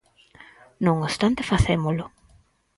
Non 0.85 0.95
obstante 1.09 1.47
facémolo. 1.51 2.05